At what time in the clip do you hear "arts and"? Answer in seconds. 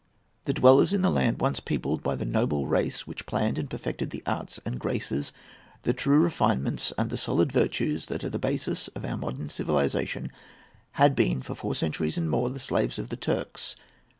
4.25-4.79